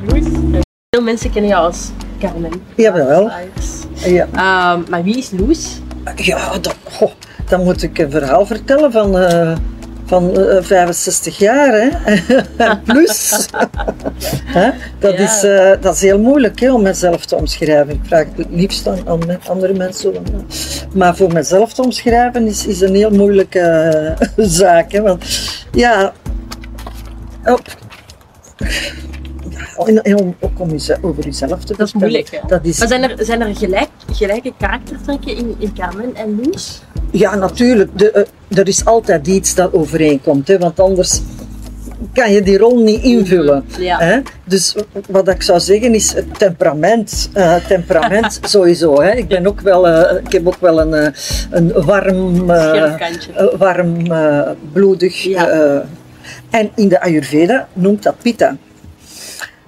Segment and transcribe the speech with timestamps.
[0.00, 0.24] Loes.
[0.90, 1.90] Veel mensen kennen jou als
[2.20, 2.50] Carmen.
[2.76, 3.30] Jawel.
[3.94, 5.80] Ja, Ehm, maar wie is Loes?
[6.16, 6.52] ja
[7.48, 9.56] dan moet ik een verhaal vertellen van, eh,
[10.04, 11.72] van eh, 65 jaar.
[11.72, 11.88] Hè?
[12.66, 13.30] En plus.
[14.98, 15.18] Dat, Ja.
[15.18, 17.94] is, eh, dat is heel moeilijk hè, om mezelf te omschrijven.
[17.94, 20.14] Ik vraag het liefst aan, aan andere mensen.
[20.14, 20.20] eh,
[20.94, 24.92] Maar voor mezelf te omschrijven is, is een heel moeilijke eh, zaak.
[24.92, 25.00] Hè?
[25.00, 25.24] Want
[25.72, 26.12] ja.
[27.44, 27.60] Op,
[29.76, 30.70] en, en om, ook om
[31.02, 31.98] over jezelf te Dat is vertellen.
[31.98, 32.38] moeilijk, hè?
[32.46, 36.82] Dat is, Maar zijn er, zijn er gelijk, gelijke karaktertrekken in, in Carmen en Loes?
[37.10, 37.98] Ja, natuurlijk.
[37.98, 41.20] De, eh, er is altijd iets dat overeenkomt, hè, want anders
[42.12, 43.64] kan je die rol niet invullen.
[43.78, 43.98] Ja.
[43.98, 44.20] Hè?
[44.44, 44.74] Dus
[45.08, 47.30] wat ik zou zeggen is het temperament.
[47.32, 49.00] eh, temperament sowieso.
[49.02, 49.10] Hè.
[49.10, 51.14] Ik, ben ook wel, eh, ik heb ook wel een,
[51.50, 52.46] een warm,
[53.58, 54.06] warm
[54.72, 55.22] bloedig.
[55.22, 55.84] Ja.
[56.50, 58.56] en in de Ayurveda noemt dat pitta.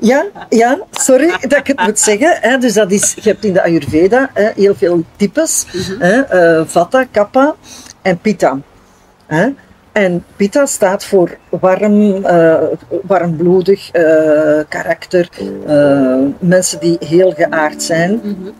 [0.00, 2.36] Ja, ja, sorry dat ik het moet zeggen.
[2.40, 2.58] Hè.
[2.58, 5.66] Dus dat is, je hebt in de Ayurveda hè, heel veel types.
[5.98, 7.54] Hè, eh, Vata, Kapha
[8.02, 8.58] en Pitta.
[9.26, 9.48] Hè.
[9.92, 12.54] En Pitta staat voor warm, eh,
[13.02, 14.02] warmbloedig eh,
[14.68, 15.28] karakter.
[15.66, 18.20] eh, mensen die heel geaard zijn.
[18.22, 18.50] Mhm.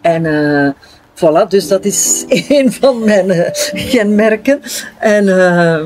[0.00, 0.74] En
[1.14, 3.52] voilà, dus dat is een van mijn
[3.90, 4.60] kenmerken.
[4.98, 5.80] En eh,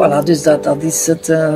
[0.00, 1.28] voilà, dus dat, dat is het.
[1.28, 1.52] eh,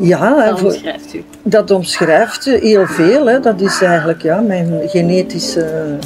[0.00, 1.24] ja, Dat omschrijft u.
[1.42, 3.26] dat omschrijft heel veel.
[3.26, 3.40] Hè.
[3.40, 5.96] Dat is eigenlijk ja, mijn genetische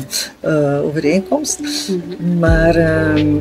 [0.41, 1.61] eh, overeenkomst.
[2.39, 3.35] Maar ehm,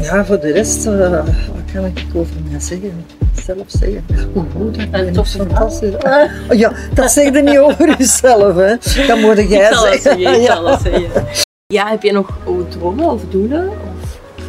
[0.00, 3.04] ja, voor de rest, eh, wat kan ik over mij zeggen?
[3.44, 4.04] Zelf zeggen.
[4.32, 4.78] Hoe goed
[5.14, 5.94] dat is fantastisch.
[5.94, 8.56] Oh, ja, dat zeg je niet over jezelf.
[8.56, 8.76] Hè.
[9.06, 10.00] Dat moet Ik jij het zeggen.
[10.02, 10.78] zeggen, ik Ja.
[10.82, 11.24] zeggen.
[11.66, 12.28] Ja, heb je nog
[12.68, 13.68] dromen of doelen?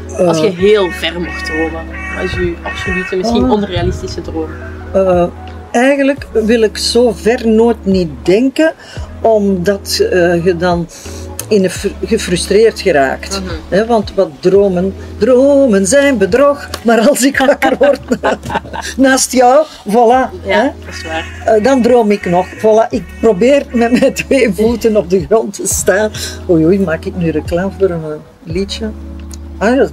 [0.10, 1.86] Of als je heel ver mocht dromen,
[2.22, 3.52] is je absolute, misschien Oh.
[3.52, 4.50] onrealistische droom?
[4.94, 5.26] Eh,
[5.72, 8.74] eigenlijk wil ik zo ver nooit niet denken,
[9.22, 10.88] omdat eh, je dan
[11.48, 11.70] in
[12.06, 13.42] gefrustreerd geraakt.
[13.70, 13.86] Mhm.
[13.88, 18.00] Want wat dromen, dromen zijn bedrog, maar als ik wakker word
[18.98, 21.42] naast jou, voilà, Ja, dat is waar.
[21.56, 22.48] eh, dan droom ik nog.
[22.58, 26.12] Voilà, ik probeer met mijn twee voeten op de grond te staan.
[26.50, 28.02] Oei, oei, maak ik nu reclame voor een
[28.44, 28.90] liedje?
[29.64, 29.88] Ah,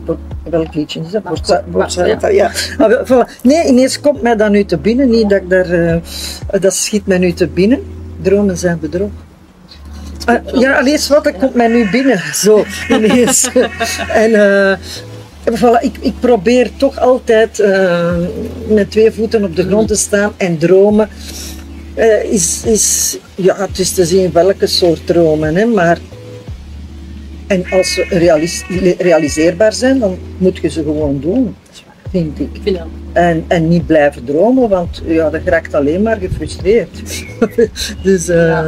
[0.50, 1.22] welk liedje is dat?
[1.22, 2.50] Borsa- maar- Borsaletta, ja.
[2.78, 3.40] Ah, voilà.
[3.42, 5.10] Nee, ineens komt mij dat nu te binnen.
[5.10, 5.70] Niet dat ik daar...
[5.70, 5.96] eh,
[6.60, 7.82] dat schiet mij nu te binnen.
[8.22, 9.10] Dromen zijn bedrog.
[10.24, 12.20] Ah, ja, alleen wat, dat komt mij nu binnen.
[12.44, 13.50] Zo, ineens.
[14.24, 14.78] en
[15.58, 18.14] voilà, ik, ik probeer toch altijd eh,
[18.68, 21.08] met twee voeten op de grond te staan en dromen.
[22.30, 25.98] is, is, ja, het is te zien welke soort dromen, hè, maar
[27.50, 28.64] en als ze realis-
[28.98, 31.56] realiseerbaar zijn, dan moet je ze gewoon doen,
[32.10, 32.76] vind ik.
[33.12, 37.24] En, en niet blijven dromen, want ja, dat raakt alleen maar gefrustreerd.
[38.02, 38.64] dus eh, Ja.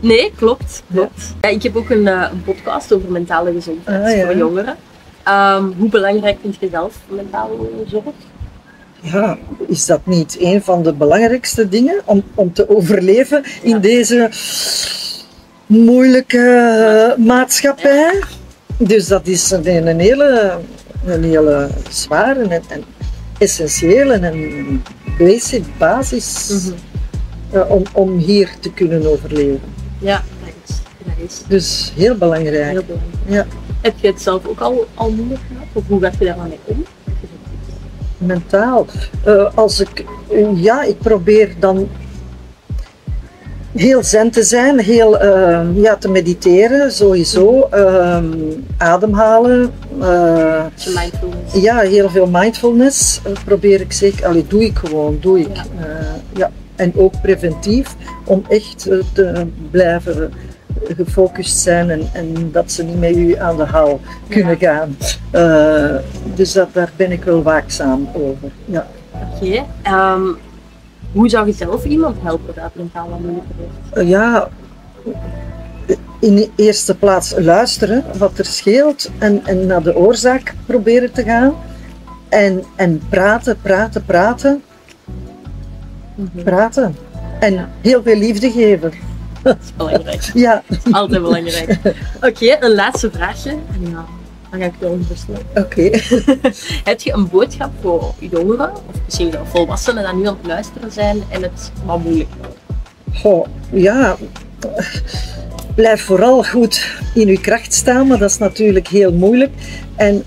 [0.00, 0.82] Nee, klopt.
[0.92, 1.34] klopt.
[1.40, 4.24] Ja, ik heb ook een, eh, een podcast over mentale gezondheid Ah, ja.
[4.26, 4.76] voor jongeren.
[5.24, 7.52] Ehm, hoe belangrijk vind je zelf mentale
[7.86, 8.04] zorg?
[9.02, 14.28] ja, is dat niet een van de belangrijkste dingen om, om te overleven in deze
[15.70, 16.38] moeilijke
[17.18, 18.22] eh, maatschappij?
[18.76, 20.58] Dus dat is een, een hele,
[21.04, 22.84] een hele zware en, en
[23.38, 24.82] essentiële en
[25.18, 26.50] basic basis
[27.50, 29.60] eh, om, om hier te kunnen overleven.
[29.98, 32.70] Ja, dat is, dat is Dus heel belangrijk.
[32.70, 33.24] heel belangrijk.
[33.26, 33.46] Ja.
[33.82, 35.66] Heb je het zelf ook al, al moeilijk gehad?
[35.72, 36.84] Of hoe gaat je daar mee om?
[38.18, 38.86] Mentaal.
[39.24, 40.04] Eh, als ik,
[40.54, 41.88] ja, ik probeer dan
[43.74, 48.24] heel zen te zijn, heel eh, ja, te mediteren sowieso, Ehm,
[48.76, 49.70] ademhalen.
[49.98, 51.54] Je mindfulness.
[51.54, 55.56] ja, heel veel mindfulness eh, probeer ik zeker, allee, doe ik gewoon, doe ik.
[55.56, 55.62] Ja.
[55.62, 56.50] Eh, ja.
[56.76, 57.94] En ook preventief,
[58.24, 58.78] om echt
[59.12, 60.32] te blijven
[60.96, 64.96] gefocust zijn en, en dat ze niet met u aan de haal kunnen gaan.
[66.34, 68.50] Dus dat, daar ben ik wel waakzaam over.
[68.64, 68.86] Ja.
[69.34, 69.64] Oké.
[69.82, 70.22] ehm,
[71.12, 73.54] hoe zou je zelf iemand helpen dat mentaal wat moeilijker?
[73.92, 74.48] Eh, ja,
[76.20, 81.22] in de eerste plaats luisteren wat er scheelt en, en naar de oorzaak proberen te
[81.22, 81.54] gaan.
[82.28, 84.62] En, en praten, praten, praten,
[86.44, 86.96] praten.
[87.40, 88.92] En heel veel liefde geven.
[89.42, 90.30] Dat is belangrijk.
[90.34, 91.78] Ja, Altijd belangrijk.
[92.28, 93.56] Oké, een laatste vraagje.
[93.80, 94.04] Ja,
[94.50, 95.36] dan ga ik wel rusten.
[95.54, 95.82] oké.
[96.90, 100.92] Heb je een boodschap voor jongeren, of misschien wel volwassenen, die nu aan het luisteren
[100.92, 102.28] zijn en het wat moeilijk?
[103.14, 104.16] Goh, ja,
[105.74, 109.52] blijf vooral goed in uw kracht staan, maar dat is natuurlijk heel moeilijk.
[109.96, 110.24] En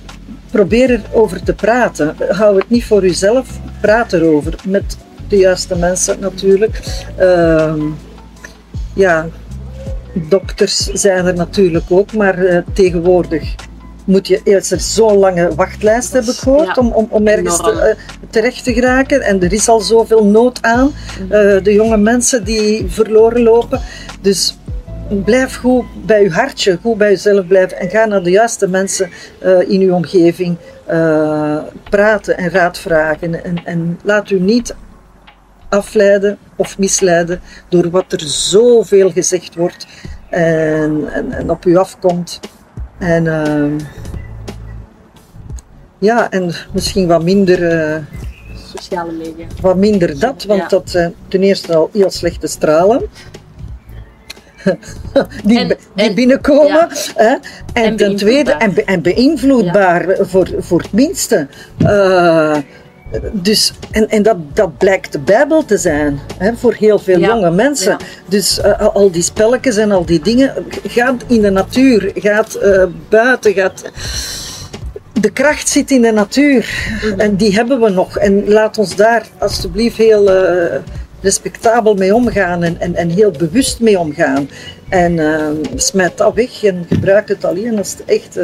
[0.52, 2.16] probeer erover te praten.
[2.30, 4.98] Hou het niet voor uzelf, praat erover met
[5.28, 6.80] de juiste mensen natuurlijk.
[7.18, 7.82] Ehm,
[8.94, 9.28] ja,
[10.14, 13.56] dokters zijn er natuurlijk ook, maar eh, tegenwoordig
[14.06, 16.74] moet je eerst er zo'n lange wachtlijst heb ik gehoord Ja.
[16.82, 17.96] om, om, om ergens te- eh,
[18.30, 19.22] terecht te geraken.
[19.22, 20.92] En er is al zoveel nood aan.
[21.30, 23.82] Eh, de jonge mensen die verloren lopen.
[24.22, 24.58] Dus
[25.26, 29.10] blijf goed bij je hartje, goed bij jezelf blijven en ga naar de juiste mensen
[29.40, 30.58] eh, in uw omgeving
[31.90, 33.44] praten en raad vragen.
[33.44, 34.76] En, en laat u niet
[35.70, 39.88] afleiden of misleiden door wat er zoveel gezegd wordt
[40.30, 42.40] en, en, en op u afkomt.
[43.04, 43.80] En ehm,
[45.98, 47.98] ja, en misschien wat minder, eh,
[48.76, 49.46] Sociale media.
[49.62, 50.68] wat minder dat, want Ja.
[50.68, 53.02] dat zijn ten eerste al heel slechte stralen.
[55.44, 56.68] die, En- die en- binnenkomen.
[56.68, 56.88] ja.
[57.16, 57.28] Hè?
[57.34, 57.40] En,
[57.74, 61.48] En ten tweede, en, be- en beïnvloedbaar voor, voor het minste.
[61.78, 62.58] Eh,
[63.32, 67.28] dus, en en dat, dat blijkt de Bijbel te zijn hè, voor heel veel Ja.
[67.28, 67.92] jonge mensen.
[67.92, 67.98] Ja.
[68.28, 70.54] Dus eh, al- die spelletjes en al die dingen,
[70.88, 73.84] gaat in de natuur, gaat eh, buiten, gaat...
[75.20, 76.70] De kracht zit in de natuur
[77.18, 78.18] en die hebben we nog.
[78.18, 80.76] En laat ons daar alsjeblieft heel eh,
[81.22, 84.50] respectabel mee omgaan en, en, en heel bewust mee omgaan.
[84.90, 85.20] En
[85.76, 88.40] smijt dat weg en gebruik het alleen als het echt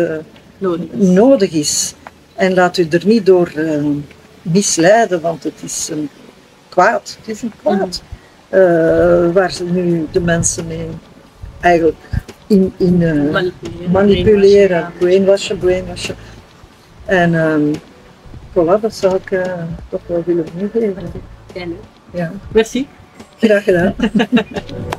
[0.57, 0.85] Nodig.
[0.93, 1.93] nodig is.
[2.35, 3.51] En laat u er niet door
[4.51, 6.09] misleiden, want het is een
[6.69, 7.17] kwaad.
[7.19, 8.01] Het is een kwaad.
[8.49, 8.59] Eh,
[9.33, 10.87] waar ze nu de mensen mee
[11.59, 11.97] eigenlijk
[12.47, 13.91] in, in eh, Manipuleren.
[13.91, 16.15] manipuleren, brainwashen, brainwashen.
[17.05, 17.73] En ehm
[18.53, 19.53] voilà, dat zou ik eh,
[19.89, 21.11] toch wel willen meegeven.
[22.13, 22.87] Ja, Merci.
[23.37, 23.93] graag gedaan.